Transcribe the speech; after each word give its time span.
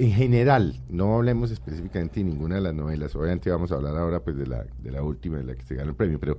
en 0.00 0.12
general, 0.12 0.80
no 0.88 1.16
hablemos 1.16 1.50
específicamente 1.50 2.20
de 2.20 2.24
ninguna 2.24 2.54
de 2.54 2.62
las 2.62 2.74
novelas, 2.74 3.14
obviamente 3.14 3.50
vamos 3.50 3.70
a 3.70 3.74
hablar 3.74 3.94
ahora 3.98 4.20
pues 4.20 4.34
de 4.34 4.46
la, 4.46 4.64
de 4.82 4.90
la 4.90 5.02
última, 5.02 5.36
de 5.36 5.44
la 5.44 5.54
que 5.54 5.62
se 5.62 5.74
ganó 5.74 5.90
el 5.90 5.96
premio, 5.96 6.18
pero 6.18 6.38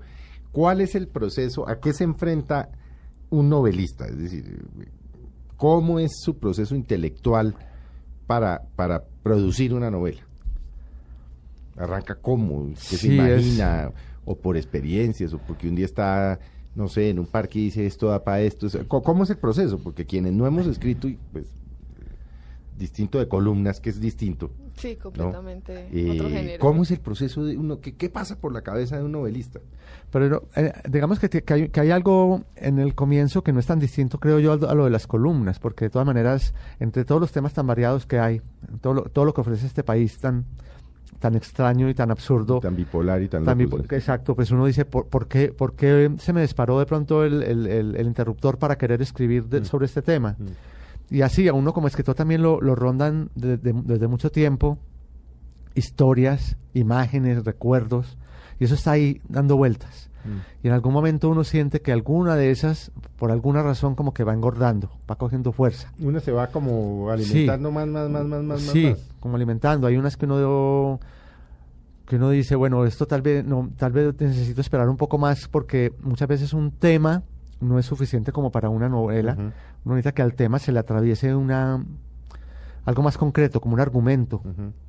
¿cuál 0.51 0.81
es 0.81 0.95
el 0.95 1.07
proceso, 1.07 1.69
a 1.69 1.79
qué 1.79 1.93
se 1.93 2.03
enfrenta 2.03 2.69
un 3.29 3.49
novelista? 3.49 4.07
Es 4.07 4.17
decir, 4.17 4.65
¿cómo 5.57 5.99
es 5.99 6.11
su 6.23 6.39
proceso 6.39 6.73
intelectual 6.73 7.55
para, 8.25 8.63
para 8.75 9.03
producir 9.21 9.75
una 9.75 9.91
novela? 9.91 10.21
¿Arranca 11.77 12.15
cómo? 12.15 12.73
¿Qué 12.89 12.97
se 12.97 13.13
imagina? 13.13 13.91
¿O 14.25 14.35
por 14.35 14.57
experiencias? 14.57 15.33
¿O 15.33 15.37
porque 15.37 15.69
un 15.69 15.75
día 15.75 15.85
está 15.85 16.39
no 16.73 16.87
sé, 16.87 17.09
en 17.09 17.19
un 17.19 17.25
parque 17.25 17.59
y 17.59 17.63
dice 17.65 17.85
esto 17.85 18.07
da 18.07 18.23
para 18.23 18.41
esto. 18.41 18.67
¿Cómo 18.87 19.23
es 19.23 19.29
el 19.29 19.37
proceso? 19.37 19.77
Porque 19.77 20.05
quienes 20.05 20.31
no 20.31 20.47
hemos 20.47 20.67
escrito, 20.67 21.09
pues 21.33 21.47
distinto 22.77 23.19
de 23.19 23.27
columnas, 23.27 23.79
que 23.79 23.89
es 23.89 23.99
distinto. 23.99 24.51
Sí, 24.77 24.95
completamente. 24.95 25.87
Eh, 25.91 26.57
¿Cómo 26.59 26.83
es 26.83 26.91
el 26.91 26.99
proceso 26.99 27.43
de 27.43 27.57
uno? 27.57 27.79
¿qué, 27.79 27.95
¿Qué 27.95 28.09
pasa 28.09 28.39
por 28.39 28.51
la 28.51 28.61
cabeza 28.61 28.97
de 28.97 29.03
un 29.03 29.11
novelista? 29.11 29.59
Pero 30.09 30.47
eh, 30.55 30.73
digamos 30.89 31.19
que, 31.19 31.29
que, 31.29 31.53
hay, 31.53 31.69
que, 31.69 31.79
hay, 31.79 31.91
algo 31.91 32.43
en 32.55 32.79
el 32.79 32.95
comienzo 32.95 33.43
que 33.43 33.53
no 33.53 33.59
es 33.59 33.65
tan 33.65 33.79
distinto, 33.79 34.19
creo 34.19 34.39
yo, 34.39 34.53
a, 34.53 34.75
lo 34.75 34.85
de 34.85 34.89
las 34.89 35.07
columnas, 35.07 35.59
porque 35.59 35.85
de 35.85 35.89
todas 35.89 36.05
maneras, 36.05 36.53
entre 36.79 37.05
todos 37.05 37.21
los 37.21 37.31
temas 37.31 37.53
tan 37.53 37.67
variados 37.67 38.05
que 38.05 38.19
hay, 38.19 38.41
todo 38.81 38.93
lo, 38.93 39.03
todo 39.03 39.25
lo 39.25 39.33
que 39.33 39.41
ofrece 39.41 39.67
este 39.67 39.83
país 39.83 40.17
tan 40.17 40.45
tan 41.19 41.35
extraño 41.35 41.87
y 41.87 41.93
tan 41.93 42.09
absurdo. 42.09 42.59
Tan 42.59 42.75
bipolar 42.75 43.21
y 43.21 43.27
tan, 43.27 43.45
Exacto, 43.91 44.35
pues 44.35 44.49
uno 44.49 44.65
dice, 44.65 44.85
¿por, 44.85 45.07
por, 45.07 45.27
qué, 45.27 45.53
¿por, 45.53 45.75
qué, 45.75 46.11
se 46.17 46.33
me 46.33 46.41
disparó 46.41 46.79
de 46.79 46.87
pronto 46.87 47.23
el, 47.23 47.43
el, 47.43 47.67
el, 47.95 48.07
interruptor 48.07 48.57
para 48.57 48.75
querer 48.75 49.03
escribir 49.03 49.43
mm. 49.43 49.65
sobre 49.65 49.85
este 49.85 50.01
tema? 50.01 50.35
Mm. 50.39 50.45
Y 51.11 51.21
así, 51.21 51.47
a 51.47 51.53
uno 51.53 51.73
como 51.73 51.87
escritor 51.87 52.15
también 52.15 52.41
lo, 52.41 52.59
lo 52.61 52.73
rondan 52.73 53.29
desde 53.35 54.07
mucho 54.07 54.31
tiempo 54.31 54.79
historias, 55.75 56.57
imágenes, 56.73 57.45
recuerdos, 57.45 58.17
y 58.59 58.65
eso 58.65 58.75
está 58.75 58.91
ahí 58.91 59.21
dando 59.27 59.57
vueltas. 59.57 60.09
Mm. 60.23 60.63
Y 60.63 60.67
en 60.67 60.73
algún 60.73 60.93
momento 60.93 61.29
uno 61.29 61.43
siente 61.43 61.81
que 61.81 61.91
alguna 61.91 62.35
de 62.35 62.51
esas, 62.51 62.91
por 63.17 63.31
alguna 63.31 63.63
razón, 63.63 63.95
como 63.95 64.13
que 64.13 64.23
va 64.23 64.33
engordando, 64.33 64.91
va 65.09 65.15
cogiendo 65.15 65.51
fuerza. 65.51 65.91
Una 65.99 66.19
se 66.19 66.31
va 66.31 66.47
como 66.47 67.09
alimentando 67.09 67.71
más, 67.71 67.87
más, 67.87 68.09
más, 68.09 68.25
más, 68.25 68.43
más. 68.43 68.61
Sí, 68.61 68.95
como 69.19 69.35
alimentando. 69.35 69.87
Hay 69.87 69.97
unas 69.97 70.17
que 70.17 70.25
uno 70.25 70.99
que 72.05 72.17
uno 72.17 72.29
dice, 72.29 72.55
bueno, 72.55 72.85
esto 72.85 73.07
tal 73.07 73.21
vez 73.21 73.45
no, 73.45 73.71
tal 73.77 73.93
vez 73.93 74.13
necesito 74.19 74.59
esperar 74.59 74.89
un 74.89 74.97
poco 74.97 75.17
más 75.17 75.47
porque 75.47 75.93
muchas 76.01 76.27
veces 76.27 76.53
un 76.53 76.71
tema 76.71 77.23
no 77.61 77.79
es 77.79 77.85
suficiente 77.85 78.31
como 78.31 78.51
para 78.51 78.69
una 78.69 78.89
novela. 78.89 79.35
Uno 79.85 79.95
necesita 79.95 80.13
que 80.13 80.21
al 80.21 80.33
tema 80.33 80.59
se 80.59 80.71
le 80.71 80.79
atraviese 80.79 81.33
una 81.35 81.83
algo 82.85 83.03
más 83.03 83.17
concreto, 83.17 83.61
como 83.61 83.75
un 83.75 83.79
argumento, 83.79 84.41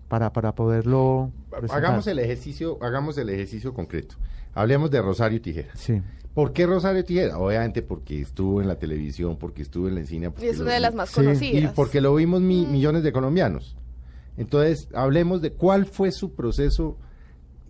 para, 0.09 0.33
para 0.33 0.55
poderlo. 0.55 1.31
Hagamos 1.71 2.07
el 2.07 2.19
ejercicio, 2.19 2.79
hagamos 2.83 3.19
el 3.19 3.29
ejercicio 3.29 3.75
concreto. 3.75 4.17
Hablemos 4.55 4.91
de 4.91 5.01
Rosario 5.01 5.41
Tijera. 5.41 5.71
Sí. 5.75 6.03
¿Por 6.35 6.53
qué 6.53 6.67
Rosario 6.67 7.05
Tijera? 7.05 7.39
Obviamente 7.39 7.83
porque 7.83 8.21
estuvo 8.21 8.63
en 8.63 8.69
la 8.69 8.77
televisión, 8.77 9.37
porque 9.37 9.63
estuvo 9.63 9.89
en 9.89 9.97
la 9.97 10.05
cine. 10.05 10.33
Y 10.41 10.47
es 10.47 10.61
una 10.61 10.73
de 10.73 10.81
las 10.81 10.95
más 10.95 11.11
conocidas. 11.11 11.73
Y 11.73 11.75
porque 11.75 12.01
lo 12.01 12.15
vimos 12.15 12.41
millones 12.41 13.03
de 13.03 13.13
colombianos. 13.13 13.77
Entonces, 14.39 14.89
hablemos 14.95 15.43
de 15.43 15.53
cuál 15.53 15.85
fue 15.85 16.11
su 16.11 16.33
proceso 16.33 16.97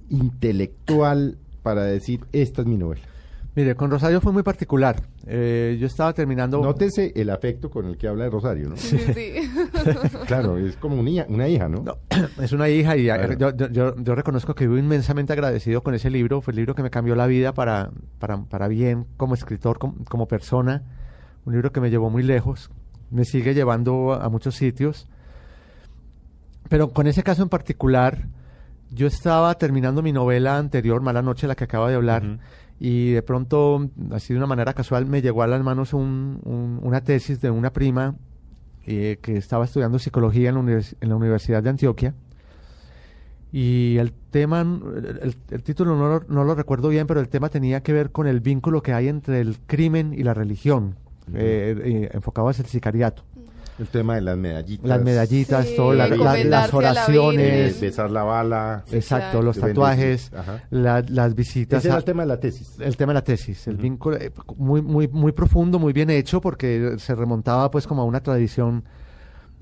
intelectual 0.08 1.38
para 1.64 1.82
decir, 1.82 2.24
esta 2.32 2.62
es 2.62 2.68
mi 2.68 2.76
novela. 2.76 3.02
Mire, 3.54 3.74
con 3.74 3.90
Rosario 3.90 4.22
fue 4.22 4.32
muy 4.32 4.42
particular. 4.42 4.96
Eh, 5.26 5.76
yo 5.78 5.86
estaba 5.86 6.14
terminando... 6.14 6.62
Nótese 6.62 7.12
el 7.14 7.28
afecto 7.28 7.70
con 7.70 7.84
el 7.84 7.98
que 7.98 8.08
habla 8.08 8.24
de 8.24 8.30
Rosario, 8.30 8.70
¿no? 8.70 8.76
Sí, 8.78 8.98
sí. 8.98 9.34
claro, 10.26 10.56
es 10.56 10.76
como 10.76 10.98
una 10.98 11.10
hija, 11.10 11.26
una 11.28 11.48
hija 11.48 11.68
¿no? 11.68 11.84
Es 12.40 12.52
una 12.52 12.70
hija 12.70 12.96
y 12.96 13.04
yo, 13.04 14.14
reconozco 14.14 14.54
que 14.54 14.66
vivo 14.66 14.78
inmensamente 14.78 15.34
agradecido 15.34 15.82
con 15.82 15.94
ese 15.94 16.08
libro. 16.08 16.40
Fue 16.40 16.52
el 16.52 16.56
libro 16.56 16.74
que 16.74 16.82
me 16.82 16.88
cambió 16.88 17.14
la 17.14 17.26
vida 17.26 17.52
para, 17.52 17.90
para, 18.18 18.68
bien 18.68 19.06
como 19.18 19.34
escritor, 19.34 19.78
como, 19.78 20.26
persona. 20.26 20.82
Un 21.44 21.52
libro 21.52 21.72
que 21.72 21.80
me 21.80 21.90
llevó 21.90 22.08
muy 22.08 22.22
lejos. 22.22 22.70
Me 23.10 23.26
sigue 23.26 23.52
llevando 23.52 24.14
a, 24.14 24.30
muchos 24.30 24.54
sitios. 24.54 25.08
Pero 26.70 26.88
con 26.88 27.06
ese 27.06 27.22
caso 27.22 27.42
en 27.42 27.50
particular, 27.50 28.28
yo 28.90 29.06
estaba 29.06 29.54
terminando 29.58 30.00
mi 30.00 30.12
novela 30.12 30.56
anterior, 30.56 31.02
Mala 31.02 31.20
Noche, 31.20 31.46
la 31.46 31.54
que 31.54 31.64
acaba 31.64 31.90
de 31.90 31.96
hablar 31.96 32.38
y 32.84 33.12
de 33.12 33.22
pronto, 33.22 33.90
así 34.10 34.32
de 34.32 34.38
una 34.38 34.48
manera 34.48 34.74
casual, 34.74 35.06
me 35.06 35.22
llegó 35.22 35.44
a 35.44 35.46
las 35.46 35.62
manos 35.62 35.92
una 35.92 37.00
tesis 37.04 37.40
de 37.40 37.48
una 37.48 37.72
prima 37.72 38.16
eh, 38.84 39.18
que 39.22 39.36
estaba 39.36 39.66
estudiando 39.66 40.00
psicología 40.00 40.48
en 40.48 40.56
la, 40.56 41.14
Universidad 41.14 41.62
de 41.62 41.70
Antioquia. 41.70 42.12
Y 43.52 43.98
el 43.98 44.12
tema, 44.12 44.62
el, 44.62 45.62
título 45.62 45.94
no 45.94 46.08
lo, 46.08 46.24
no 46.26 46.42
lo, 46.42 46.56
recuerdo 46.56 46.88
bien, 46.88 47.06
pero 47.06 47.20
el 47.20 47.28
tema 47.28 47.50
tenía 47.50 47.84
que 47.84 47.92
ver 47.92 48.10
con 48.10 48.26
el 48.26 48.40
vínculo 48.40 48.82
que 48.82 48.92
hay 48.92 49.06
entre 49.06 49.40
el 49.40 49.60
crimen 49.60 50.12
y 50.12 50.24
la 50.24 50.34
religión, 50.34 50.96
eh, 51.34 51.80
eh, 51.84 52.10
enfocado 52.12 52.48
hacia 52.48 52.64
el 52.64 52.68
sicariato. 52.68 53.22
El 53.78 53.88
tema 53.88 54.16
de 54.16 54.20
las 54.20 54.36
medallitas. 54.36 54.86
Las 54.86 55.02
medallitas, 55.02 55.66
todo, 55.74 55.94
las 55.94 56.74
oraciones. 56.74 57.80
besar 57.80 58.10
la 58.10 58.22
bala. 58.22 58.84
Exacto, 58.92 59.42
los 59.42 59.58
tatuajes, 59.58 60.30
las 60.70 61.34
visitas. 61.34 61.80
Ese 61.80 61.88
era 61.88 61.98
el 61.98 62.04
tema 62.04 62.22
de 62.22 62.28
la 62.28 62.40
tesis. 62.40 62.76
El 62.78 62.96
tema 62.96 63.12
de 63.12 63.14
la 63.14 63.24
tesis, 63.24 63.66
el 63.66 63.76
vínculo 63.76 64.16
eh, 64.16 64.30
muy, 64.56 64.82
muy, 64.82 65.08
muy 65.08 65.32
profundo, 65.32 65.78
muy 65.78 65.92
bien 65.92 66.10
hecho, 66.10 66.40
porque 66.40 66.96
se 66.98 67.14
remontaba 67.14 67.70
pues 67.70 67.86
como 67.86 68.02
a 68.02 68.04
una 68.04 68.22
tradición 68.22 68.84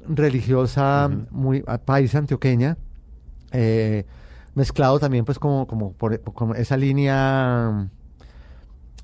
religiosa 0.09 1.11
muy 1.31 1.63
país 1.85 2.15
antioqueña, 2.15 2.77
eh, 3.53 4.05
mezclado 4.55 4.99
también 4.99 5.25
pues 5.25 5.39
como, 5.39 5.67
como 5.67 5.93
por, 5.93 6.21
esa 6.57 6.77
línea 6.77 7.89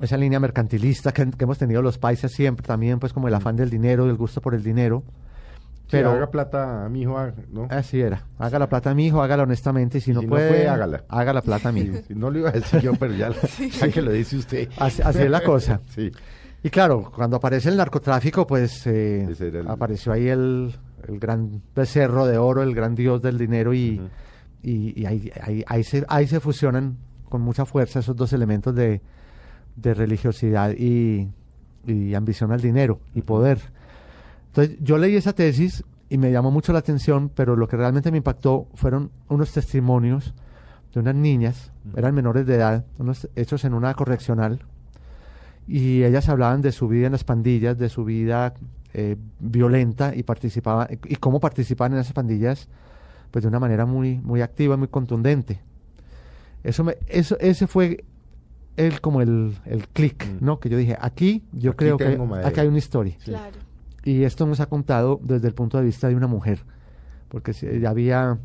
esa 0.01 0.17
línea 0.17 0.41
mercantilista 0.41 1.13
que, 1.13 1.29
hemos 1.39 1.59
tenido 1.59 1.83
los 1.83 1.99
países 1.99 2.33
siempre, 2.33 2.67
también 2.67 2.99
pues 2.99 3.13
como 3.13 3.29
el 3.29 3.35
afán 3.35 3.57
del 3.57 3.71
dinero, 3.71 4.07
del 4.07 4.17
gusto 4.17 4.41
por 4.41 4.55
el 4.55 4.63
dinero. 4.63 5.03
Pero 5.91 6.11
haga 6.11 6.31
plata 6.31 6.85
a 6.85 6.89
mi 6.89 7.03
hijo, 7.03 7.17
¿no? 7.53 7.69
Así 7.71 8.01
era. 8.01 8.25
Haga 8.39 8.59
la 8.59 8.69
plata 8.69 8.91
a 8.91 8.95
mi 8.95 9.07
hijo, 9.07 9.23
hágala 9.23 9.45
honestamente. 9.45 9.99
Y 9.99 10.01
si, 10.01 10.13
no, 10.13 10.23
puede, 10.23 10.69
hágala. 10.69 11.05
Haga 11.09 11.33
la 11.33 11.43
plata 11.43 11.69
a 11.69 11.73
mi 11.73 11.83
hijo. 11.83 11.99
no 12.09 12.31
lo 12.31 12.41
iba 12.41 12.49
a 12.49 12.53
decir 12.53 12.81
yo, 12.81 12.95
pero 12.95 13.15
ya, 13.15 13.31
que 13.95 14.03
lo 14.03 14.11
dice 14.11 14.37
usted. 14.37 14.69
Así, 14.79 15.01
es 15.01 15.31
la 15.31 15.43
cosa. 15.43 15.81
sí. 15.95 16.11
Y 16.65 16.71
claro, 16.71 17.13
cuando 17.15 17.37
aparece 17.37 17.69
el 17.69 17.77
narcotráfico, 17.77 18.47
pues 18.49 18.85
eh, 18.87 19.29
apareció 19.69 20.13
ahí 20.13 20.27
el, 20.27 20.75
el, 21.07 21.21
gran 21.21 21.63
becerro 21.73 22.27
de 22.27 22.37
oro, 22.39 22.65
el 22.65 22.75
gran 22.75 22.97
dios 22.97 23.23
del 23.23 23.39
dinero 23.39 23.73
y, 23.73 24.01
y, 24.65 25.07
ahí, 25.07 25.31
ahí, 25.41 25.63
ahí, 25.65 25.85
se, 25.85 26.05
ahí 26.09 26.27
se 26.27 26.41
fusionan 26.41 26.97
con 27.29 27.43
mucha 27.43 27.65
fuerza 27.65 28.01
esos 28.01 28.17
dos 28.17 28.33
elementos 28.33 28.75
de, 28.75 29.01
de 29.77 29.95
religiosidad 29.95 30.73
y, 30.73 31.29
ambición 32.17 32.51
al 32.51 32.61
dinero 32.61 32.99
y 33.15 33.23
poder. 33.23 33.61
Entonces 34.49 34.77
yo 34.81 34.99
leí 34.99 35.15
esa 35.15 35.35
tesis 35.35 35.85
y 36.09 36.19
me 36.19 36.33
llamó 36.33 36.51
mucho 36.51 36.73
la 36.73 36.81
atención, 36.81 37.31
pero 37.33 37.55
lo 37.55 37.69
que 37.69 37.77
realmente 37.77 38.11
me 38.11 38.17
impactó 38.17 38.67
fueron 38.75 39.11
unos 39.29 39.53
testimonios 39.53 40.35
de 40.93 41.01
unas 41.01 41.15
niñas, 41.15 41.73
eran 41.95 42.15
menores 42.15 42.47
de 42.47 42.55
edad, 42.55 42.85
unos 42.99 43.29
hechos 43.37 43.65
en 43.65 43.75
una 43.75 43.95
correccional, 43.95 44.61
y 45.69 46.05
ellas 46.05 46.29
hablaban 46.29 46.63
de 46.63 46.73
su 46.73 46.89
vida 46.89 47.07
en 47.07 47.13
las 47.13 47.25
pandillas, 47.25 47.77
de 47.77 47.89
su 47.89 48.05
vida 48.05 48.55
eh, 48.95 49.17
violenta 49.39 50.15
y 50.15 50.23
participaban, 50.23 50.89
y 51.05 51.17
cómo 51.17 51.39
participaban 51.39 51.93
en 51.93 51.99
esas 51.99 52.15
pandillas, 52.15 52.69
pues 53.31 53.43
de 53.43 53.49
una 53.49 53.61
manera 53.61 53.85
muy, 53.85 54.19
muy 54.19 54.41
activa, 54.41 54.77
muy 54.77 54.89
contundente. 54.89 55.61
Eso 56.65 56.83
me, 56.83 56.97
eso, 57.07 57.37
ese 57.39 57.67
fue 57.67 58.05
el 58.77 59.01
como 59.01 59.21
el, 59.21 59.57
el 59.65 59.89
clic, 59.89 60.27
mm. 60.27 60.45
¿no? 60.45 60.61
Que 60.61 60.69
yo 60.69 60.77
dije, 60.77 60.97
aquí 61.01 61.45
yo 61.53 61.77
creo 61.77 61.97
que 61.97 62.19
aquí 62.45 62.61
hay 62.61 62.69
una 62.69 62.79
historia. 62.79 63.17
Claro. 63.25 63.57
Y 64.05 64.23
esto 64.23 64.47
nos 64.47 64.61
ha 64.61 64.67
contado 64.67 65.21
desde 65.23 65.49
el 65.49 65.55
punto 65.55 65.79
de 65.79 65.85
vista 65.85 66.09
de 66.09 66.15
una 66.15 66.29
mujer, 66.29 66.61
porque 67.29 67.53
ya 67.53 67.91
había, 67.91 68.39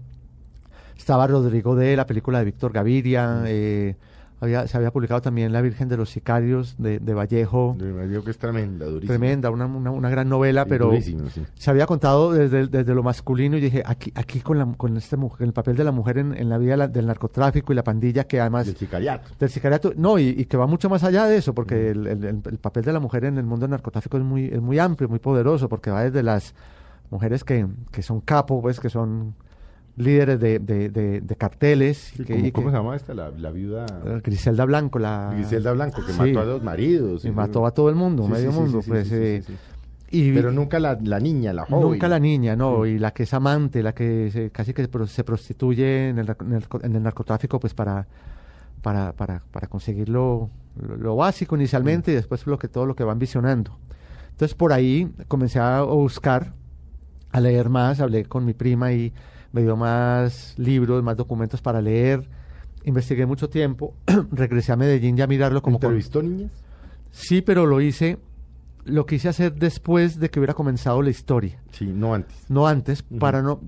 estaba 0.98 1.28
Rodrigo 1.28 1.76
de 1.76 1.96
la 1.96 2.06
película 2.08 2.40
de 2.40 2.46
Víctor 2.46 2.74
Gaviria, 2.74 3.42
mm. 3.42 3.46
eh, 3.48 3.96
se 4.42 4.78
había 4.78 4.92
publicado 4.92 5.22
también 5.22 5.54
La 5.54 5.62
Virgen 5.62 5.88
de 5.88 5.98
los 5.98 6.10
Sicarios 6.10 6.76
de, 6.80 7.00
Vallejo. 7.14 7.76
De 7.78 7.92
Vallejo 7.92 8.24
que 8.24 8.32
es 8.32 8.40
tremenda, 8.40 8.88
durísima. 8.88 9.14
Tremenda, 9.14 9.52
una, 9.52 9.66
una, 9.68 10.10
gran 10.10 10.30
novela, 10.30 10.66
pero 10.66 10.92
se 11.54 11.70
había 11.70 11.86
contado 11.86 12.34
desde, 12.34 12.68
desde 12.68 12.96
lo 12.96 13.04
masculino 13.04 13.58
y 13.58 13.62
dije, 13.62 13.84
aquí, 13.86 14.12
aquí 14.16 14.40
con, 14.40 14.58
la, 14.58 14.66
con 14.78 14.98
este 14.98 15.16
mujer, 15.16 15.46
el 15.46 15.54
papel 15.54 15.76
de 15.76 15.84
la 15.84 15.92
mujer 15.92 16.18
en, 16.18 16.36
en 16.36 16.50
la 16.50 16.58
vida 16.58 16.88
del 16.88 17.06
narcotráfico 17.06 17.72
y 17.72 17.76
la 17.76 17.84
pandilla 17.84 18.24
que 18.24 18.40
además... 18.40 18.66
Del 18.66 18.78
sicariato. 18.78 19.30
Del 19.38 19.50
sicariato, 19.50 19.94
no, 19.96 20.18
y, 20.18 20.46
que 20.46 20.58
va 20.58 20.66
mucho 20.66 20.90
más 20.90 21.04
allá 21.04 21.26
de 21.26 21.38
eso, 21.38 21.54
porque 21.54 21.92
el, 21.92 22.08
el, 22.08 22.24
el, 22.26 22.58
papel 22.58 22.84
de 22.84 22.94
la 22.94 23.00
mujer 23.00 23.26
en 23.26 23.38
el 23.38 23.46
mundo 23.46 23.66
del 23.66 23.72
narcotráfico 23.72 24.18
es 24.18 24.24
muy, 24.24 24.46
es 24.46 24.62
muy 24.62 24.80
amplio, 24.80 25.08
muy 25.08 25.20
poderoso, 25.20 25.70
porque 25.70 25.92
va 25.92 26.04
desde 26.04 26.24
las 26.24 26.56
mujeres 27.12 27.44
que, 27.44 27.68
que 27.92 28.02
son 28.02 28.22
capo, 28.22 28.60
pues, 28.60 28.80
que 28.80 28.90
son 28.90 29.36
líderes 29.98 30.40
de, 30.40 30.60
de, 30.60 30.90
de, 31.22 31.36
carteles. 31.36 32.14
¿cómo, 32.54 32.70
se 32.70 32.76
llama 32.78 32.96
esta? 32.96 33.14
La, 33.14 33.52
viuda. 33.52 33.86
Eh, 34.06 34.22
Griselda 34.24 34.66
Blanco. 34.66 35.00
La, 35.00 35.32
Griselda 35.36 35.74
Blanco, 35.74 36.02
que 36.06 36.14
mató 36.14 36.40
a 36.40 36.46
dos 36.46 36.64
maridos. 36.64 37.26
Y 37.26 37.32
mató 37.32 37.66
a 37.66 37.72
todo 37.72 37.90
el 37.90 37.96
mundo, 37.96 38.28
medio 38.28 38.52
mundo. 38.52 38.82
pues, 38.86 39.10
Pero 40.10 40.52
nunca 40.52 40.80
la, 40.80 40.96
niña, 40.96 41.54
la 41.54 41.66
joven. 41.66 41.92
Nunca 41.92 42.08
la 42.08 42.20
niña, 42.20 42.56
no. 42.56 42.86
Y 42.86 43.00
la 43.00 43.12
que 43.12 43.24
es 43.24 43.34
amante, 43.34 43.84
la 43.84 43.94
que 43.94 44.52
casi 44.54 44.74
que 44.74 44.88
se 45.08 45.24
prostituye 45.24 46.10
en 46.10 46.20
el, 46.20 46.36
en 46.84 46.96
el, 46.96 47.04
narcotráfico, 47.04 47.60
pues 47.60 47.74
para, 47.74 48.08
para, 48.82 49.14
para, 49.14 49.42
para 49.52 49.68
conseguir 49.68 50.10
lo, 50.10 50.50
básico 51.16 51.56
inicialmente 51.56 52.12
y 52.12 52.16
después 52.16 52.48
lo 52.48 52.58
que, 52.58 52.68
todo 52.68 52.86
lo 52.86 52.96
que 52.96 53.04
van 53.04 53.20
visionando. 53.20 53.78
Entonces 54.32 54.56
por 54.56 54.74
ahí 54.74 55.12
comencé 55.28 55.60
a 55.60 55.82
buscar, 55.82 56.54
a 57.32 57.40
leer 57.40 57.70
más, 57.70 58.00
hablé 58.00 58.26
con 58.26 58.46
mi 58.46 58.54
prima 58.54 58.92
y 58.92 59.14
me 59.52 59.62
dio 59.62 59.76
más 59.76 60.54
libros, 60.58 61.04
más 61.04 61.18
documentos 61.18 61.62
para 61.62 61.82
leer. 61.82 62.28
Investigué 62.84 63.26
mucho 63.26 63.50
tiempo, 63.50 63.94
regresé 64.32 64.72
a 64.72 64.76
Medellín 64.76 65.18
ya 65.18 65.26
a 65.26 65.28
mirarlo 65.28 65.62
como... 65.62 65.78
¿Entrevistó 65.78 66.22
niñas? 66.24 66.52
Sí, 67.12 67.42
pero 67.42 67.66
lo 67.66 67.82
hice 67.82 68.18
lo 68.86 69.06
quise 69.06 69.30
hacer 69.30 69.54
después 69.54 70.20
de 70.20 70.30
que 70.30 70.40
hubiera 70.40 70.54
comenzado 70.54 71.02
la 71.02 71.10
historia. 71.10 71.60
Sí, 71.72 71.86
no 71.86 72.14
antes. 72.14 72.36
No 72.50 72.68
antes, 72.68 73.04
para 73.04 73.42
no... 73.42 73.62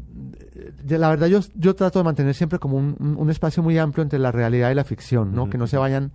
La 0.87 1.09
verdad 1.09 1.27
yo, 1.27 1.39
yo 1.55 1.75
trato 1.75 1.99
de 1.99 2.05
mantener 2.05 2.33
siempre 2.35 2.59
como 2.59 2.77
un, 2.77 3.29
espacio 3.29 3.63
muy 3.63 3.77
amplio 3.77 4.03
entre 4.03 4.19
la 4.19 4.31
realidad 4.31 4.71
y 4.71 4.75
la 4.75 4.83
ficción, 4.83 5.33
¿no? 5.33 5.49
Que 5.49 5.57
no 5.57 5.67
se 5.67 5.77
vayan... 5.77 6.11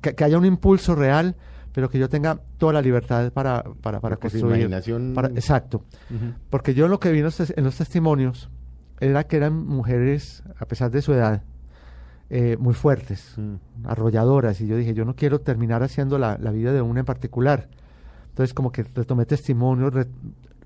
Que, 0.00 0.24
haya 0.24 0.38
un 0.38 0.44
impulso 0.44 0.94
real, 0.94 1.36
pero 1.72 1.88
que 1.88 1.98
yo 1.98 2.08
tenga 2.08 2.40
toda 2.58 2.72
la 2.72 2.82
libertad 2.82 3.32
para, 3.32 3.62
para, 3.80 4.00
para 4.00 4.16
construir. 4.16 4.56
Imaginación... 4.56 5.14
exacto. 5.36 5.84
Porque 6.50 6.74
yo 6.74 6.88
lo 6.88 6.98
que 6.98 7.12
vi 7.12 7.18
en 7.18 7.64
los, 7.64 7.76
testimonios 7.76 8.50
era 9.00 9.24
que 9.24 9.36
eran 9.36 9.66
mujeres, 9.66 10.42
a 10.58 10.66
pesar 10.66 10.90
de 10.90 11.02
su 11.02 11.12
edad, 11.12 11.42
eh, 12.30 12.56
muy 12.58 12.74
fuertes, 12.74 13.36
arrolladoras, 13.84 14.60
y 14.60 14.66
yo 14.66 14.76
dije, 14.76 14.94
yo 14.94 15.04
no 15.04 15.14
quiero 15.14 15.40
terminar 15.40 15.82
haciendo 15.82 16.18
la, 16.18 16.38
la 16.38 16.50
vida 16.50 16.72
de 16.72 16.80
una 16.80 17.00
en 17.00 17.06
particular 17.06 17.68
entonces 18.34 18.52
como 18.52 18.72
que 18.72 18.82
retomé 18.82 19.26
testimonio, 19.26 19.92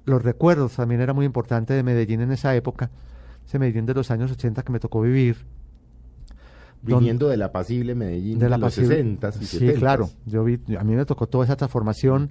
los 0.07 0.23
recuerdos 0.23 0.73
también 0.73 1.03
era 1.03 1.13
muy 1.13 1.27
importante 1.27 1.75
de 1.75 1.83
Medellín 1.83 2.23
en 2.23 2.33
esa 2.33 2.57
época, 2.57 2.91
ese 3.47 3.59
Medellín 3.59 3.85
de 3.85 3.93
los 3.93 4.11
años 4.11 4.33
80 4.33 4.63
que 4.63 4.73
me 4.73 4.81
tocó 4.81 5.03
vivir. 5.03 5.37
Viniendo 6.81 7.29
de 7.29 7.37
la 7.37 7.53
pasible 7.53 7.95
Medellín 7.95 8.39
de, 8.39 8.49
la 8.49 8.57
los 8.57 8.73
60 8.73 9.33
y 9.39 9.45
Sí, 9.45 9.73
claro, 9.75 10.09
yo 10.25 10.45
vi, 10.45 10.59
a 10.79 10.83
mí 10.83 10.95
me 10.95 11.05
tocó 11.05 11.27
toda 11.27 11.45
esa 11.45 11.57
transformación 11.57 12.31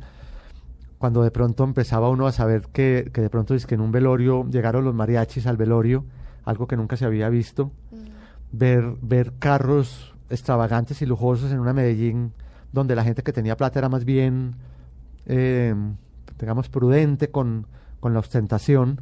cuando 0.97 1.23
de 1.23 1.31
pronto 1.31 1.63
empezaba 1.63 2.09
uno 2.09 2.27
a 2.27 2.31
saber 2.31 2.67
que, 2.73 3.09
que 3.13 3.21
de 3.21 3.29
pronto 3.29 3.53
es 3.53 3.65
que 3.65 3.75
en 3.75 3.81
un 3.81 3.91
velorio 3.91 4.47
llegaron 4.49 4.83
los 4.83 4.95
mariachis 4.95 5.47
al 5.47 5.57
velorio, 5.57 6.05
algo 6.43 6.67
que 6.67 6.77
nunca 6.77 6.97
se 6.97 7.05
había 7.05 7.29
visto, 7.29 7.71
mm. 7.91 8.57
ver, 8.57 8.95
ver 9.01 9.33
carros 9.39 10.15
extravagantes 10.29 11.01
y 11.01 11.05
lujosos 11.05 11.51
en 11.51 11.59
una 11.59 11.73
Medellín 11.73 12.33
donde 12.71 12.95
la 12.95 13.03
gente 13.03 13.23
que 13.23 13.31
tenía 13.33 13.55
plata 13.55 13.79
era 13.79 13.89
más 13.89 14.05
bien 14.05 14.55
eh, 15.25 15.73
digamos, 16.39 16.69
prudente 16.69 17.29
con, 17.29 17.67
con 17.99 18.13
la 18.13 18.19
ostentación. 18.19 19.01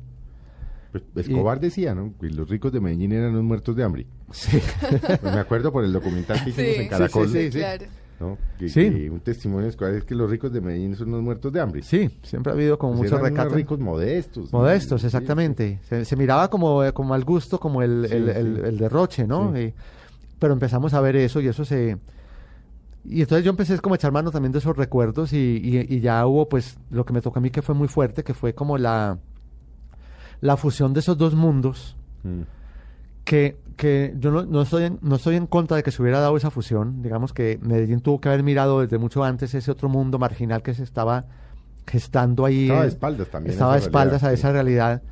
Pues, 0.91 1.27
Escobar 1.27 1.59
decía, 1.59 1.94
¿no? 1.94 2.13
Que 2.19 2.30
los 2.30 2.50
ricos 2.50 2.71
de 2.71 2.80
Medellín 2.80 3.12
eran 3.12 3.33
los 3.33 3.44
muertos 3.44 3.75
de 3.75 3.83
hambre. 3.83 4.07
Sí. 4.31 4.59
Pues 5.21 5.33
me 5.33 5.39
acuerdo 5.39 5.71
por 5.71 5.83
el 5.83 5.94
documental 5.94 6.44
que 6.44 6.50
hicimos 6.51 6.77
en 6.77 6.88
Caracol. 6.88 7.30
Sí, 7.30 7.51
sí, 7.51 7.59
claro. 7.59 7.86
¿No? 8.19 8.38
Que, 8.57 9.09
un 9.09 9.19
testimonio 9.19 9.67
es 9.67 9.75
que 9.75 10.15
los 10.15 10.29
ricos 10.29 10.51
de 10.51 10.62
Medellín 10.62 10.95
son 10.95 11.12
los 11.12 11.21
muertos 11.21 11.51
de 11.51 11.59
hambre. 11.59 11.81
Sí, 11.81 12.09
siempre 12.23 12.51
ha 12.51 12.56
habido 12.56 12.77
como 12.77 12.97
pues 12.97 13.12
muchos 13.12 13.21
recatos. 13.21 13.53
ricos 13.53 13.79
modestos. 13.79 14.51
Modestos, 14.53 15.03
exactamente. 15.03 15.79
Se, 15.83 16.15
miraba 16.15 16.50
como, 16.50 16.81
como 16.94 17.13
al 17.13 17.23
gusto, 17.23 17.59
como 17.59 17.81
el, 17.81 18.06
el, 18.06 18.29
el, 18.29 18.77
derroche, 18.77 19.27
¿no? 19.27 19.53
pero 20.38 20.53
empezamos 20.53 20.94
a 20.94 21.01
ver 21.01 21.15
eso 21.15 21.39
y 21.39 21.47
eso 21.47 21.63
se 21.63 21.97
y 23.07 23.21
entonces 23.21 23.45
yo 23.45 23.51
empecé 23.51 23.77
como 23.79 23.94
a 23.94 23.97
echar 23.97 24.12
mano 24.12 24.31
también 24.31 24.51
de 24.51 24.59
esos 24.59 24.75
recuerdos 24.75 25.31
y, 25.31 25.85
y, 25.88 26.00
ya 26.00 26.25
hubo 26.25 26.50
pues 26.50 26.77
lo 26.89 27.06
que 27.06 27.13
me 27.13 27.21
tocó 27.21 27.38
a 27.38 27.41
mí 27.41 27.51
que 27.51 27.62
fue 27.62 27.75
muy 27.75 27.88
fuerte, 27.88 28.23
que 28.23 28.33
fue 28.33 28.56
como 28.56 28.77
la, 28.77 29.19
la 30.41 30.57
fusión 30.57 30.94
de 30.94 31.01
esos 31.01 31.17
dos 31.17 31.35
mundos, 31.35 31.95
mm. 32.23 32.41
Que, 33.25 33.57
que 33.75 34.16
yo 34.18 34.31
no, 34.31 34.45
no, 34.45 34.62
estoy 34.62 34.86
en, 34.86 35.00
no 35.01 35.16
estoy 35.16 35.36
en 35.36 35.48
contra 35.48 35.75
de 35.75 35.83
que 35.83 35.92
se 35.92 36.01
hubiera 36.01 36.22
dado 36.22 36.38
esa 36.38 36.50
fusión, 36.50 37.01
digamos 37.01 37.33
que 37.33 37.60
Medellín 37.62 38.00
tuvo 38.00 38.22
que 38.22 38.30
haber 38.30 38.44
mirado 38.44 38.80
desde 38.80 38.98
mucho 38.98 39.24
antes 39.24 39.54
ese 39.54 39.69
otro 39.69 39.89
mundo 39.89 40.18
marginal 40.18 40.63
que 40.63 40.74
se 40.74 40.83
estaba 40.83 41.25
gestando 41.86 42.45
ahí. 42.45 42.63
Estaba 42.63 42.81
de 42.83 42.88
espaldas 42.88 43.27
también. 43.27 43.54
Estaba 43.54 43.74
de 43.74 43.80
espaldas 43.80 44.24
a 44.24 44.31
esa 44.31 44.51
realidad 44.54 45.04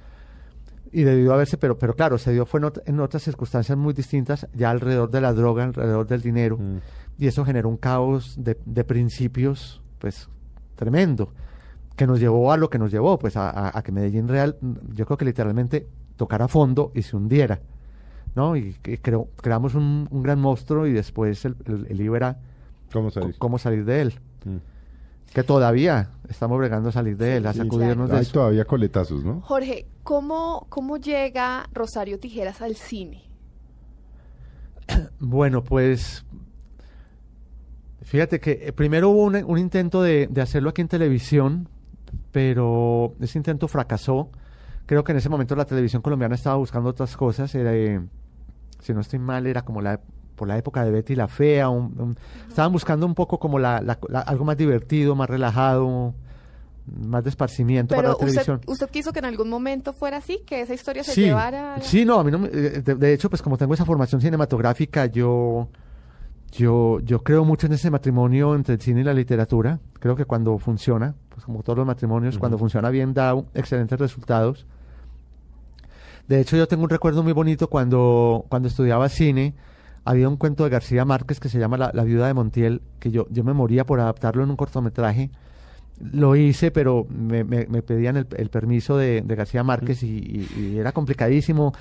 y 0.93 1.03
debió 1.03 1.33
haberse, 1.33 1.57
pero, 1.57 1.77
pero 1.77 1.95
claro, 1.95 2.17
se 2.17 2.31
dio 2.31 2.45
fue 2.45 2.61
en, 2.85 2.99
otras 2.99 3.23
circunstancias 3.23 3.77
muy 3.77 3.93
distintas, 3.93 4.47
ya 4.53 4.69
alrededor 4.69 5.09
de 5.09 5.21
la 5.21 5.33
droga, 5.33 5.65
alrededor 5.65 6.07
del 6.07 6.21
dinero. 6.21 6.57
Mm 6.57 6.77
y 7.17 7.27
eso 7.27 7.45
generó 7.45 7.69
un 7.69 7.77
caos 7.77 8.35
de, 8.37 8.57
de 8.65 8.83
principios, 8.83 9.81
pues, 9.99 10.29
tremendo, 10.75 11.33
que 11.95 12.07
nos 12.07 12.19
llevó 12.19 12.51
a 12.51 12.57
lo 12.57 12.69
que 12.69 12.79
nos 12.79 12.91
llevó, 12.91 13.19
pues, 13.19 13.35
a, 13.37 13.81
que 13.83 13.91
Medellín 13.91 14.27
Real, 14.27 14.57
yo 14.89 15.05
creo 15.05 15.17
que 15.17 15.25
literalmente 15.25 15.87
tocara 16.15 16.47
fondo 16.47 16.91
y 16.95 17.03
se 17.03 17.15
hundiera, 17.15 17.61
¿no? 18.35 18.55
Y, 18.55 18.73
creo, 19.01 19.27
creamos 19.37 19.75
un, 19.75 20.07
un, 20.09 20.23
gran 20.23 20.39
monstruo 20.39 20.87
y 20.87 20.93
después 20.93 21.45
el, 21.45 21.55
el, 21.65 21.97
libro 21.97 22.15
era 22.15 22.39
¿Cómo 22.91 23.11
salir? 23.11 23.35
cómo 23.37 23.57
salir 23.57 23.85
de 23.85 24.01
él. 24.01 24.13
Mm. 24.45 24.57
Que 25.33 25.43
todavía 25.43 26.11
estamos 26.29 26.57
bregando 26.59 26.89
a 26.89 26.91
salir 26.91 27.17
de 27.17 27.37
él, 27.37 27.47
a 27.47 27.53
sacudirnos 27.53 28.09
de 28.09 28.17
Hay 28.17 28.25
todavía 28.25 28.65
coletazos, 28.65 29.23
¿no? 29.23 29.41
Jorge, 29.41 29.87
¿cómo, 30.03 30.67
¿cómo 30.69 30.97
llega 30.97 31.67
Rosario 31.73 32.19
Tijeras 32.19 32.61
al 32.61 32.75
cine? 32.75 33.23
Bueno, 35.19 35.63
pues 35.63 36.25
Fíjate 38.13 38.39
que 38.39 38.59
eh, 38.61 38.73
primero 38.73 39.09
hubo 39.09 39.23
un, 39.23 39.57
intento 39.57 40.03
de, 40.03 40.29
hacerlo 40.39 40.69
aquí 40.69 40.81
en 40.81 40.87
televisión, 40.87 41.67
pero 42.31 43.15
ese 43.19 43.39
intento 43.39 43.67
fracasó. 43.67 44.29
Creo 44.85 45.03
que 45.03 45.13
en 45.13 45.17
ese 45.17 45.29
momento 45.29 45.55
la 45.55 45.65
televisión 45.65 46.01
colombiana 46.03 46.35
estaba 46.35 46.57
buscando 46.57 46.89
otras 46.89 47.17
cosas. 47.17 47.55
Eh, 47.55 48.01
si 48.83 48.93
no 48.93 49.01
estoy 49.01 49.19
mal, 49.19 49.47
era 49.47 49.63
como 49.63 49.81
la 49.81 49.99
por 50.35 50.47
la 50.47 50.57
época 50.57 50.83
de 50.83 50.91
Betty 50.91 51.15
la 51.15 51.27
Fea. 51.27 51.69
estaban 52.49 52.71
buscando 52.71 53.05
un 53.05 53.15
poco 53.15 53.39
como 53.39 53.59
la, 53.59 53.77
algo 54.25 54.45
más 54.45 54.57
divertido, 54.57 55.15
más 55.15 55.29
relajado, 55.29 56.13
más 56.85 57.23
de 57.23 57.29
esparcimiento 57.29 57.95
para 57.95 58.09
la 58.09 58.15
televisión. 58.15 58.61
¿Usted 58.67 58.89
quiso 58.89 59.13
que 59.13 59.19
en 59.19 59.25
algún 59.25 59.49
momento 59.49 59.93
fuera 59.93 60.17
así? 60.17 60.41
¿Que 60.45 60.61
esa 60.61 60.73
historia 60.73 61.03
se 61.03 61.15
llevara? 61.15 61.79
Sí, 61.81 62.03
no, 62.03 62.19
a 62.19 62.23
mí 62.23 62.31
no 62.31 62.45
eh, 62.45 62.81
de, 62.81 63.13
hecho, 63.13 63.29
pues 63.29 63.41
como 63.41 63.57
tengo 63.57 63.73
esa 63.73 63.85
formación 63.85 64.21
cinematográfica, 64.21 65.05
yo 65.05 65.69
yo, 66.51 66.99
yo 66.99 67.23
creo 67.23 67.45
mucho 67.45 67.65
en 67.65 67.73
ese 67.73 67.89
matrimonio 67.89 68.53
entre 68.53 68.75
el 68.75 68.81
cine 68.81 69.01
y 69.01 69.03
la 69.03 69.13
literatura. 69.13 69.79
Creo 69.99 70.15
que 70.15 70.25
cuando 70.25 70.59
funciona, 70.59 71.15
pues 71.29 71.45
como 71.45 71.63
todos 71.63 71.77
los 71.77 71.87
matrimonios, 71.87 72.37
cuando 72.37 72.57
funciona 72.57 72.89
bien 72.89 73.13
da 73.13 73.35
excelentes 73.53 73.99
resultados. 73.99 74.67
De 76.27 76.39
hecho, 76.39 76.55
yo 76.55 76.67
tengo 76.67 76.83
un 76.83 76.89
recuerdo 76.89 77.23
muy 77.23 77.33
bonito 77.33 77.67
cuando, 77.67 78.45
cuando 78.49 78.67
estudiaba 78.67 79.09
cine. 79.09 79.53
Había 80.05 80.27
un 80.27 80.37
cuento 80.37 80.63
de 80.63 80.69
García 80.69 81.05
Márquez 81.05 81.39
que 81.39 81.49
se 81.49 81.59
llama 81.59 81.77
La, 81.77 82.03
viuda 82.03 82.27
de 82.27 82.33
Montiel, 82.33 82.81
que 82.99 83.11
yo, 83.11 83.27
yo 83.29 83.43
me 83.43 83.53
moría 83.53 83.85
por 83.85 83.99
adaptarlo 83.99 84.43
en 84.43 84.49
un 84.49 84.55
cortometraje. 84.55 85.31
Lo 85.99 86.35
hice, 86.35 86.71
pero 86.71 87.05
me, 87.09 87.43
me, 87.43 87.65
pedían 87.81 88.17
el, 88.17 88.49
permiso 88.49 88.97
de, 88.97 89.23
García 89.25 89.63
Márquez 89.63 90.03
y, 90.03 90.77
era 90.77 90.91
complicadísimo. 90.91 91.73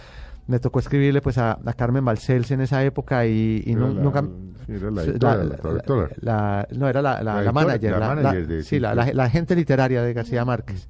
Me 0.46 0.58
tocó 0.58 0.80
escribirle 0.80 1.20
pues 1.20 1.38
a, 1.38 1.58
Carmen 1.76 2.04
Balcells 2.04 2.50
en 2.50 2.60
esa 2.60 2.84
época 2.84 3.26
y, 3.26 3.64
nunca 3.74 4.24
era 4.68 4.90
la, 4.90 6.68
no 6.76 6.88
era 6.88 7.02
la, 7.02 7.22
la, 7.22 7.52
manager, 7.52 7.98
la, 7.98 8.62
sí, 8.62 8.78
la, 8.78 8.94
la, 8.94 9.24
agente 9.24 9.56
literaria 9.56 10.02
de 10.02 10.12
García 10.12 10.44
Márquez. 10.44 10.88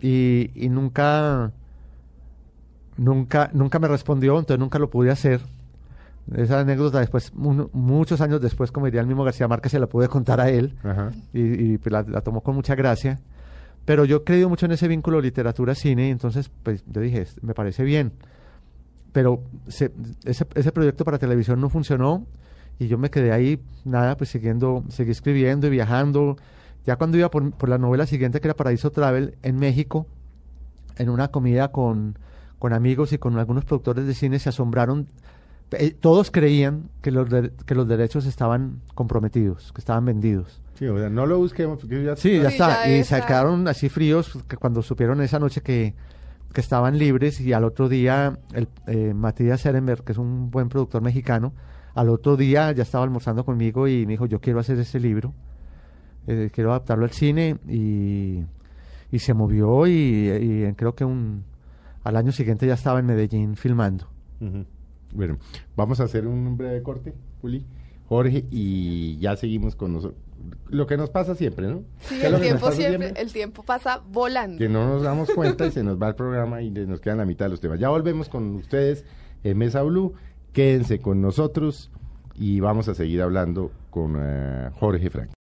Y, 0.00 0.50
y 0.54 0.68
nunca 0.68 1.52
nunca 2.96 3.50
nunca 3.52 3.78
me 3.78 3.88
respondió 3.88 4.38
entonces 4.38 4.58
nunca 4.58 4.78
lo 4.78 4.90
pude 4.90 5.10
hacer. 5.10 5.40
Esa 6.34 6.60
anécdota 6.60 6.98
después 6.98 7.32
muchos 7.34 8.20
años 8.20 8.40
después 8.40 8.72
como 8.72 8.86
diría 8.86 9.00
el 9.00 9.06
mismo 9.06 9.24
García 9.24 9.46
Márquez 9.46 9.72
se 9.72 9.78
la 9.78 9.86
pude 9.86 10.08
contar 10.08 10.40
a 10.40 10.50
él 10.50 10.74
y, 11.32 11.40
y 11.74 11.78
pues, 11.78 11.92
la, 11.92 12.20
tomó 12.20 12.40
con 12.42 12.54
mucha 12.54 12.74
gracia. 12.74 13.20
Pero 13.84 14.04
yo 14.04 14.16
he 14.18 14.24
creído 14.24 14.48
mucho 14.48 14.66
en 14.66 14.72
ese 14.72 14.88
vínculo 14.88 15.20
literatura 15.20 15.74
cine 15.74 16.08
y 16.08 16.10
entonces 16.10 16.50
pues 16.62 16.84
yo 16.86 17.00
dije 17.00 17.26
me 17.42 17.54
parece 17.54 17.84
bien 17.84 18.12
pero 19.16 19.42
ese, 19.66 19.92
ese 20.24 20.72
proyecto 20.72 21.02
para 21.02 21.16
televisión 21.16 21.58
no 21.58 21.70
funcionó 21.70 22.26
y 22.78 22.88
yo 22.88 22.98
me 22.98 23.10
quedé 23.10 23.32
ahí, 23.32 23.58
nada, 23.84 24.16
pues 24.16 24.30
siguiendo, 24.30 24.84
seguí 24.88 25.10
escribiendo 25.10 25.66
y 25.66 25.70
viajando. 25.70 26.36
Ya 26.84 26.96
cuando 26.96 27.16
iba 27.16 27.30
por, 27.30 27.50
por 27.52 27.68
la 27.68 27.78
novela 27.78 28.06
siguiente, 28.06 28.40
que 28.40 28.48
era 28.48 28.54
Paraíso 28.54 28.90
Travel, 28.90 29.36
en 29.42 29.56
México, 29.56 30.06
en 30.96 31.08
una 31.08 31.28
comida 31.28 31.68
con, 31.68 32.18
con 32.58 32.72
amigos 32.72 33.12
y 33.12 33.18
con 33.18 33.38
algunos 33.38 33.64
productores 33.64 34.06
de 34.06 34.14
cine, 34.14 34.38
se 34.38 34.48
asombraron. 34.48 35.08
Eh, 35.72 35.96
todos 35.98 36.30
creían 36.30 36.90
que 37.02 37.10
los, 37.10 37.28
que 37.66 37.74
los 37.74 37.88
derechos 37.88 38.26
estaban 38.26 38.80
comprometidos, 38.94 39.72
que 39.72 39.80
estaban 39.80 40.04
vendidos. 40.04 40.60
Sí, 40.78 40.86
o 40.86 40.98
sea, 40.98 41.08
no 41.08 41.26
lo 41.26 41.38
busquemos 41.38 41.78
porque 41.80 42.04
ya... 42.04 42.16
Sí, 42.16 42.38
ya 42.40 42.48
está. 42.48 42.88
y 42.88 43.02
se 43.02 43.20
quedaron 43.22 43.66
así 43.66 43.88
fríos 43.88 44.38
que 44.46 44.56
cuando 44.56 44.82
supieron 44.82 45.22
esa 45.22 45.38
noche 45.38 45.62
que, 45.62 45.94
que 46.52 46.60
estaban 46.60 46.98
libres 46.98 47.40
y 47.40 47.52
al 47.52 47.64
otro 47.64 47.88
día 47.88 48.38
el, 48.52 48.68
eh, 48.86 49.14
Matías 49.14 49.60
Serenberg, 49.62 50.04
que 50.04 50.12
es 50.12 50.18
un 50.18 50.50
buen 50.50 50.68
productor 50.68 51.02
mexicano, 51.02 51.52
al 51.94 52.10
otro 52.10 52.36
día 52.36 52.72
ya 52.72 52.82
estaba 52.82 53.04
almorzando 53.04 53.44
conmigo 53.44 53.88
y 53.88 54.04
me 54.04 54.12
dijo, 54.12 54.26
yo 54.26 54.40
quiero 54.40 54.60
hacer 54.60 54.78
ese 54.78 55.00
libro, 55.00 55.32
eh, 56.26 56.50
quiero 56.52 56.70
adaptarlo 56.70 57.04
al 57.04 57.10
cine 57.10 57.56
y, 57.68 58.44
y 59.10 59.18
se 59.18 59.32
movió 59.32 59.86
y, 59.86 60.74
creo 60.76 60.94
que 60.94 61.04
un, 61.06 61.44
al 62.06 62.16
año 62.16 62.30
siguiente 62.30 62.66
ya 62.68 62.74
estaba 62.74 63.00
en 63.00 63.06
Medellín 63.06 63.56
filmando. 63.56 64.06
Bueno, 65.12 65.38
vamos 65.74 65.98
a 65.98 66.04
hacer 66.04 66.26
un 66.26 66.56
breve 66.56 66.80
corte, 66.82 67.14
Juli. 67.40 67.64
Jorge, 68.08 68.44
y 68.52 69.18
ya 69.18 69.34
seguimos 69.34 69.74
con 69.74 69.92
nosotros. 69.94 70.20
Lo 70.68 70.86
que 70.86 70.96
nos 70.96 71.10
pasa 71.10 71.34
siempre, 71.34 71.66
¿no? 71.66 71.82
Sí, 71.98 72.20
el 72.22 72.40
tiempo 72.40 72.70
siempre, 72.70 73.12
el 73.16 73.32
tiempo 73.32 73.64
pasa 73.64 74.00
volando. 74.08 74.58
Que 74.58 74.68
no 74.68 74.86
nos 74.86 75.02
damos 75.02 75.28
cuenta 75.34 75.66
y 75.66 75.72
se 75.72 75.82
nos 75.82 76.00
va 76.00 76.08
el 76.08 76.14
programa 76.14 76.62
y 76.62 76.70
nos 76.70 77.00
quedan 77.00 77.18
la 77.18 77.24
mitad 77.24 77.46
de 77.46 77.50
los 77.50 77.60
temas. 77.60 77.80
Ya 77.80 77.88
volvemos 77.88 78.28
con 78.28 78.54
ustedes 78.54 79.04
en 79.42 79.58
Mesa 79.58 79.82
Blue. 79.82 80.14
Quédense 80.52 81.00
con 81.00 81.20
nosotros 81.20 81.90
y 82.36 82.60
vamos 82.60 82.88
a 82.88 82.94
seguir 82.94 83.20
hablando 83.20 83.72
con 83.90 84.16
eh, 84.16 84.70
Jorge 84.74 85.10
Frank. 85.10 85.30